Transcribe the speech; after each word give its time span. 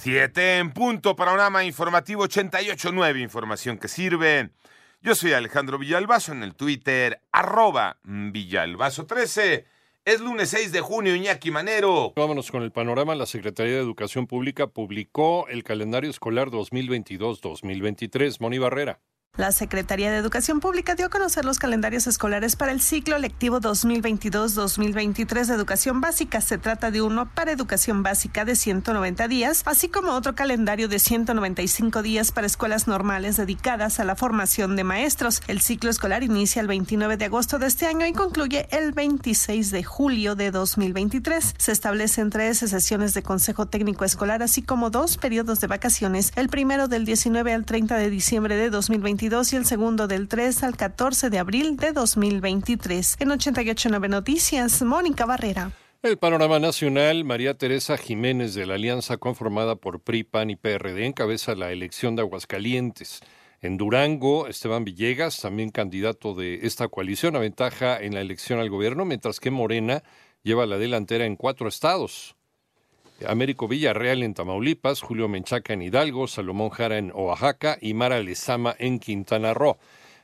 Siete 0.00 0.58
en 0.58 0.70
punto, 0.70 1.16
panorama 1.16 1.64
informativo 1.64 2.24
88.9, 2.24 3.20
información 3.20 3.78
que 3.78 3.88
sirve. 3.88 4.50
Yo 5.02 5.16
soy 5.16 5.32
Alejandro 5.32 5.76
Villalbazo 5.76 6.30
en 6.30 6.44
el 6.44 6.54
Twitter, 6.54 7.20
arroba 7.32 7.98
Villalbazo13. 8.04 9.64
Es 10.04 10.20
lunes 10.20 10.50
6 10.50 10.70
de 10.70 10.80
junio, 10.82 11.16
Iñaki 11.16 11.50
Manero. 11.50 12.12
Vámonos 12.14 12.52
con 12.52 12.62
el 12.62 12.70
panorama. 12.70 13.16
La 13.16 13.26
Secretaría 13.26 13.74
de 13.74 13.80
Educación 13.80 14.28
Pública 14.28 14.68
publicó 14.68 15.48
el 15.48 15.64
calendario 15.64 16.10
escolar 16.10 16.50
2022-2023. 16.50 18.36
Moni 18.38 18.58
Barrera. 18.58 19.00
La 19.38 19.52
Secretaría 19.52 20.10
de 20.10 20.16
Educación 20.16 20.58
Pública 20.58 20.96
dio 20.96 21.06
a 21.06 21.10
conocer 21.10 21.44
los 21.44 21.60
calendarios 21.60 22.08
escolares 22.08 22.56
para 22.56 22.72
el 22.72 22.80
ciclo 22.80 23.18
lectivo 23.18 23.60
2022-2023 23.60 25.46
de 25.46 25.54
educación 25.54 26.00
básica. 26.00 26.40
Se 26.40 26.58
trata 26.58 26.90
de 26.90 27.02
uno 27.02 27.32
para 27.32 27.52
educación 27.52 28.02
básica 28.02 28.44
de 28.44 28.56
190 28.56 29.28
días, 29.28 29.62
así 29.64 29.88
como 29.88 30.10
otro 30.10 30.34
calendario 30.34 30.88
de 30.88 30.98
195 30.98 32.02
días 32.02 32.32
para 32.32 32.48
escuelas 32.48 32.88
normales 32.88 33.36
dedicadas 33.36 34.00
a 34.00 34.04
la 34.04 34.16
formación 34.16 34.74
de 34.74 34.82
maestros. 34.82 35.40
El 35.46 35.60
ciclo 35.60 35.88
escolar 35.88 36.24
inicia 36.24 36.60
el 36.60 36.66
29 36.66 37.16
de 37.16 37.26
agosto 37.26 37.60
de 37.60 37.68
este 37.68 37.86
año 37.86 38.06
y 38.06 38.12
concluye 38.14 38.66
el 38.72 38.90
26 38.90 39.70
de 39.70 39.84
julio 39.84 40.34
de 40.34 40.50
2023. 40.50 41.54
Se 41.58 41.70
establecen 41.70 42.30
tres 42.30 42.58
sesiones 42.58 43.14
de 43.14 43.22
Consejo 43.22 43.66
Técnico 43.66 44.04
Escolar, 44.04 44.42
así 44.42 44.62
como 44.62 44.90
dos 44.90 45.16
periodos 45.16 45.60
de 45.60 45.68
vacaciones, 45.68 46.32
el 46.34 46.48
primero 46.48 46.88
del 46.88 47.04
19 47.04 47.54
al 47.54 47.64
30 47.64 47.94
de 47.98 48.10
diciembre 48.10 48.56
de 48.56 48.70
2023 48.70 49.27
y 49.28 49.56
el 49.56 49.66
segundo 49.66 50.08
del 50.08 50.26
3 50.26 50.62
al 50.62 50.74
14 50.74 51.28
de 51.28 51.38
abril 51.38 51.76
de 51.76 51.92
2023. 51.92 53.16
En 53.20 53.30
889 53.30 54.08
Noticias, 54.08 54.80
Mónica 54.80 55.26
Barrera. 55.26 55.70
El 56.02 56.16
panorama 56.16 56.58
nacional, 56.58 57.24
María 57.24 57.52
Teresa 57.52 57.98
Jiménez 57.98 58.54
de 58.54 58.64
la 58.64 58.76
alianza 58.76 59.18
conformada 59.18 59.76
por 59.76 60.00
PRI, 60.00 60.24
PAN 60.24 60.48
y 60.48 60.56
PRD 60.56 61.04
encabeza 61.04 61.54
la 61.54 61.72
elección 61.72 62.16
de 62.16 62.22
Aguascalientes. 62.22 63.20
En 63.60 63.76
Durango, 63.76 64.48
Esteban 64.48 64.84
Villegas, 64.84 65.42
también 65.42 65.68
candidato 65.68 66.32
de 66.32 66.60
esta 66.62 66.88
coalición, 66.88 67.36
aventaja 67.36 68.00
en 68.00 68.14
la 68.14 68.22
elección 68.22 68.60
al 68.60 68.70
gobierno, 68.70 69.04
mientras 69.04 69.40
que 69.40 69.50
Morena 69.50 70.02
lleva 70.42 70.64
la 70.64 70.78
delantera 70.78 71.26
en 71.26 71.36
cuatro 71.36 71.68
estados. 71.68 72.34
Américo 73.26 73.68
Villarreal 73.68 74.22
en 74.22 74.34
Tamaulipas, 74.34 75.02
Julio 75.02 75.28
Menchaca 75.28 75.72
en 75.72 75.82
Hidalgo, 75.82 76.26
Salomón 76.28 76.70
Jara 76.70 76.98
en 76.98 77.12
Oaxaca 77.14 77.78
y 77.80 77.94
Mara 77.94 78.20
Lezama 78.20 78.74
en 78.78 78.98
Quintana 78.98 79.54
Roo. 79.54 79.78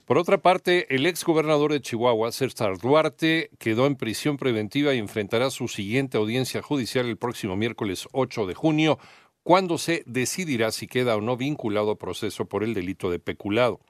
Por 0.05 0.19
otra 0.19 0.39
parte, 0.39 0.95
el 0.95 1.06
ex 1.06 1.25
gobernador 1.25 1.73
de 1.73 1.81
Chihuahua, 1.81 2.31
César 2.31 2.77
Duarte, 2.77 3.51
quedó 3.59 3.86
en 3.86 3.97
prisión 3.97 4.36
preventiva 4.36 4.92
y 4.95 4.98
enfrentará 4.98 5.48
su 5.51 5.67
siguiente 5.67 6.19
audiencia 6.19 6.61
judicial 6.61 7.06
el 7.06 7.17
próximo 7.17 7.56
miércoles 7.56 8.06
8 8.12 8.47
de 8.47 8.55
junio, 8.55 8.98
cuando 9.42 9.79
se 9.79 10.03
decidirá 10.05 10.73
si 10.73 10.86
queda 10.86 11.17
o 11.17 11.23
no 11.23 11.39
vinculado 11.39 11.91
a 11.92 11.98
proceso 11.98 12.45
por 12.45 12.64
el 12.64 12.75
delito 12.75 13.11
de 13.11 13.19
peculado. 13.19 13.81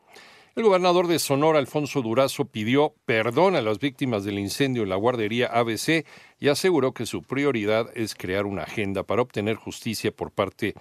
El 0.56 0.62
gobernador 0.62 1.08
de 1.08 1.18
Sonora, 1.18 1.58
Alfonso 1.58 2.00
Durazo, 2.00 2.44
pidió 2.44 2.94
perdón 3.06 3.56
a 3.56 3.60
las 3.60 3.80
víctimas 3.80 4.22
del 4.22 4.38
incendio 4.38 4.84
en 4.84 4.88
la 4.88 4.94
guardería 4.94 5.48
ABC 5.48 6.06
y 6.38 6.46
aseguró 6.46 6.92
que 6.92 7.06
su 7.06 7.22
prioridad 7.24 7.90
es 7.96 8.14
crear 8.14 8.46
una 8.46 8.62
agenda 8.62 9.02
para 9.02 9.22
obtener 9.22 9.56
justicia 9.56 10.12
por 10.12 10.30
parte 10.30 10.74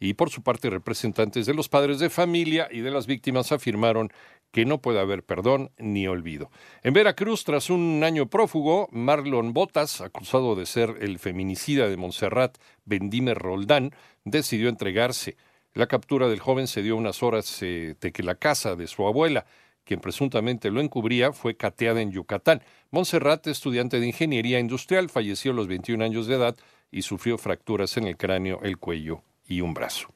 y 0.00 0.14
por 0.14 0.30
su 0.30 0.42
parte 0.42 0.70
representantes 0.70 1.46
de 1.46 1.54
los 1.54 1.68
padres 1.68 2.00
de 2.00 2.10
familia 2.10 2.66
y 2.68 2.80
de 2.80 2.90
las 2.90 3.06
víctimas 3.06 3.52
afirmaron 3.52 4.12
que 4.50 4.64
no 4.64 4.78
puede 4.78 4.98
haber 4.98 5.22
perdón 5.22 5.70
ni 5.78 6.08
olvido. 6.08 6.50
En 6.82 6.92
Veracruz, 6.92 7.44
tras 7.44 7.70
un 7.70 8.02
año 8.02 8.26
prófugo, 8.26 8.88
Marlon 8.90 9.52
Botas, 9.52 10.00
acusado 10.00 10.56
de 10.56 10.66
ser 10.66 10.96
el 11.00 11.20
feminicida 11.20 11.88
de 11.88 11.96
Montserrat 11.96 12.58
Bendimer 12.84 13.38
Roldán, 13.38 13.94
decidió 14.24 14.68
entregarse. 14.68 15.36
La 15.74 15.86
captura 15.86 16.28
del 16.28 16.40
joven 16.40 16.66
se 16.66 16.82
dio 16.82 16.96
unas 16.96 17.22
horas 17.22 17.62
eh, 17.62 17.96
de 17.98 18.12
que 18.12 18.22
la 18.22 18.34
casa 18.34 18.76
de 18.76 18.86
su 18.86 19.06
abuela, 19.06 19.46
quien 19.84 20.00
presuntamente 20.00 20.70
lo 20.70 20.80
encubría, 20.80 21.32
fue 21.32 21.56
cateada 21.56 22.02
en 22.02 22.12
Yucatán. 22.12 22.62
Montserrat, 22.90 23.46
estudiante 23.46 23.98
de 23.98 24.06
ingeniería 24.06 24.58
industrial, 24.60 25.08
falleció 25.08 25.52
a 25.52 25.54
los 25.54 25.68
21 25.68 26.04
años 26.04 26.26
de 26.26 26.34
edad 26.34 26.56
y 26.90 27.02
sufrió 27.02 27.38
fracturas 27.38 27.96
en 27.96 28.06
el 28.06 28.18
cráneo, 28.18 28.60
el 28.62 28.76
cuello 28.76 29.22
y 29.46 29.62
un 29.62 29.72
brazo. 29.72 30.12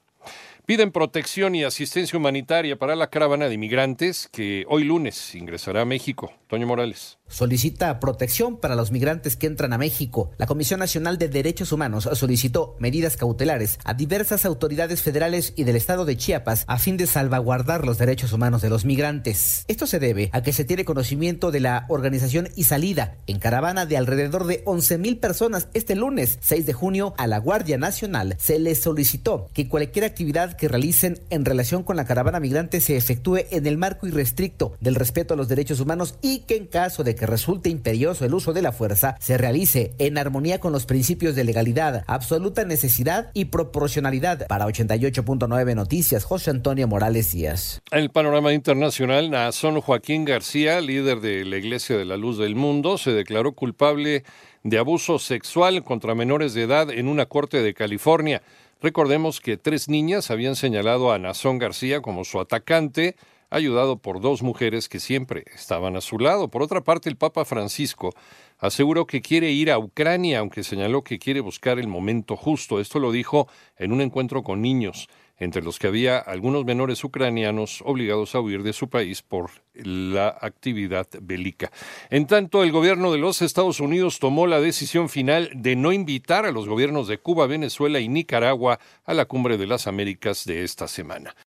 Piden 0.67 0.91
protección 0.91 1.55
y 1.55 1.63
asistencia 1.63 2.19
humanitaria 2.19 2.77
para 2.77 2.97
la 2.97 3.09
caravana 3.09 3.47
de 3.47 3.55
inmigrantes 3.55 4.29
que 4.33 4.65
hoy 4.69 4.83
lunes 4.83 5.37
ingresará 5.37 5.83
a 5.83 5.85
México. 5.85 6.33
Toño 6.49 6.67
Morales 6.67 7.19
solicita 7.29 7.99
protección 8.01 8.59
para 8.59 8.77
los 8.77 8.93
migrantes 8.93 9.37
que 9.37 9.47
entran 9.47 9.73
a 9.73 9.79
México. 9.79 10.31
La 10.39 10.47
Comisión 10.47 10.81
Nacional 10.81 11.19
de 11.19 11.29
Derechos 11.29 11.73
Humanos 11.73 12.09
solicitó 12.13 12.77
medidas 12.79 13.17
cautelares 13.17 13.79
a 13.85 13.95
diversas 13.95 14.45
autoridades 14.45 15.03
federales 15.03 15.53
y 15.57 15.65
del 15.65 15.77
estado 15.77 16.05
de 16.05 16.17
Chiapas 16.17 16.65
a 16.67 16.79
fin 16.79 16.97
de 16.97 17.07
salvaguardar 17.07 17.85
los 17.85 17.99
derechos 17.99 18.33
humanos 18.33 18.63
de 18.63 18.71
los 18.71 18.85
migrantes. 18.85 19.65
Esto 19.69 19.87
se 19.87 19.99
debe 19.99 20.31
a 20.33 20.43
que 20.43 20.53
se 20.53 20.65
tiene 20.65 20.85
conocimiento 20.85 21.51
de 21.51 21.61
la 21.61 21.87
organización 21.89 22.49
y 22.55 22.65
salida 22.65 23.17
en 23.27 23.39
caravana 23.39 23.87
de 23.87 23.97
alrededor 23.97 24.47
de 24.47 24.63
11 24.65 24.99
mil 24.99 25.19
personas 25.19 25.69
este 25.75 25.95
lunes 25.95 26.39
6 26.43 26.67
de 26.67 26.73
junio 26.73 27.15
a 27.19 27.27
la 27.27 27.39
Guardia 27.39 27.79
Nacional. 27.79 28.37
Se 28.39 28.59
les 28.59 28.81
solicitó 28.81 29.49
que 29.53 29.69
cualquier 29.69 30.05
actividad 30.05 30.56
que 30.57 30.69
realicen 30.69 31.19
en 31.31 31.45
relación 31.45 31.83
con 31.83 31.97
la 31.97 32.05
caravana 32.05 32.41
migrante 32.41 32.81
se 32.81 32.97
efectúe 32.97 33.39
en 33.51 33.67
el 33.67 33.79
marco 33.79 34.07
irrestricto 34.07 34.77
del 34.81 34.95
respeto 34.95 35.35
a 35.35 35.37
los 35.37 35.49
derechos 35.49 35.81
humanos 35.81 36.19
y 36.23 36.41
que 36.41 36.57
en 36.57 36.67
caso 36.67 37.05
de 37.05 37.15
que 37.15 37.27
resulte 37.27 37.69
imperioso 37.69 38.25
el 38.25 38.35
uso 38.35 38.53
de 38.53 38.63
la 38.63 38.73
fuerza 38.73 39.17
se 39.21 39.39
realice 39.39 39.95
en 39.99 40.19
armonía 40.19 40.59
con 40.59 40.73
los 40.73 40.87
principios 40.87 41.35
de 41.35 41.45
legalidad, 41.45 42.05
absoluta 42.07 42.65
necesidad 42.65 43.31
y 43.35 43.47
proporcionalidad. 43.47 44.47
Para 44.47 44.67
88.9 44.67 45.75
Noticias, 45.75 46.25
José 46.25 46.51
Antonio 46.51 46.89
Morales 46.89 47.33
Díaz. 47.33 47.81
En 47.91 48.01
el 48.01 48.11
panorama 48.11 48.53
internacional, 48.53 49.31
Nazón 49.31 49.81
Joaquín 49.81 50.25
García, 50.25 50.81
líder 50.81 51.21
de 51.21 51.45
la 51.45 51.57
Iglesia 51.57 51.97
de 51.97 52.05
la 52.05 52.17
Luz 52.17 52.39
del 52.39 52.55
Mundo, 52.55 52.99
se 52.99 53.13
declaró 53.13 53.53
culpable 53.53 54.25
de 54.69 54.79
abuso 54.79 55.21
sexual 55.21 55.85
contra 55.85 56.17
menores 56.17 56.53
de 56.53 56.63
edad 56.63 56.91
en 56.91 57.07
una 57.07 57.27
corte 57.27 57.63
de 57.63 57.73
California. 57.73 58.43
Recordemos 58.83 59.41
que 59.41 59.57
tres 59.57 59.89
niñas 59.89 60.33
habían 60.33 60.57
señalado 60.57 61.13
a 61.13 61.21
Nazón 61.21 61.59
García 61.59 62.03
como 62.03 62.25
su 62.25 62.41
atacante, 62.41 63.15
ayudado 63.49 63.99
por 63.99 64.21
dos 64.21 64.43
mujeres 64.43 64.89
que 64.89 64.99
siempre 64.99 65.45
estaban 65.55 65.95
a 65.95 66.01
su 66.01 66.19
lado. 66.19 66.49
Por 66.49 66.63
otra 66.63 66.81
parte, 66.81 67.09
el 67.09 67.17
Papa 67.17 67.45
Francisco 67.45 68.13
aseguró 68.59 69.07
que 69.07 69.23
quiere 69.23 69.53
ir 69.53 69.71
a 69.71 69.79
Ucrania, 69.79 70.41
aunque 70.41 70.65
señaló 70.65 71.05
que 71.05 71.21
quiere 71.21 71.39
buscar 71.39 71.79
el 71.79 71.87
momento 71.87 72.35
justo. 72.35 72.81
Esto 72.81 72.99
lo 72.99 73.13
dijo 73.13 73.47
en 73.79 73.93
un 73.93 74.01
encuentro 74.01 74.43
con 74.43 74.63
niños, 74.63 75.09
entre 75.39 75.63
los 75.63 75.79
que 75.79 75.87
había 75.87 76.19
algunos 76.19 76.65
menores 76.65 77.05
ucranianos 77.05 77.83
obligados 77.85 78.35
a 78.35 78.41
huir 78.41 78.63
de 78.63 78.73
su 78.73 78.89
país 78.89 79.23
por 79.23 79.51
la 79.75 80.37
actividad 80.41 81.07
bélica. 81.21 81.71
En 82.11 82.27
tanto, 82.27 82.63
el 82.63 82.73
gobierno 82.73 83.13
de 83.13 83.19
los 83.19 83.43
Estados 83.43 83.81
Unidos 83.81 84.19
tomó 84.19 84.47
la 84.47 84.61
decisión 84.61 85.09
final 85.09 85.51
de 85.55 85.77
no 85.77 85.93
invitar 85.93 86.47
a 86.47 86.53
los 86.53 86.69
gobiernos 86.69 87.09
de 87.09 87.19
Cuba, 87.19 87.47
Venezuela 87.47 88.01
y 88.01 88.09
Nicaragua 88.09 88.81
a 89.05 89.15
la 89.15 89.27
Cumbre 89.27 89.59
de 89.59 89.67
las 89.67 89.87
Américas 89.87 90.45
de 90.47 90.65
esta 90.65 90.89
semana. 90.89 91.37